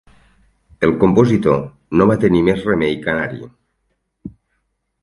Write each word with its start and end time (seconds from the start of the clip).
El 0.87 0.93
compositor 1.03 1.59
no 2.01 2.09
va 2.13 2.17
tenir 2.25 2.43
més 2.49 2.67
remei 2.71 2.99
que 3.05 3.13
anar-hi. 3.17 3.47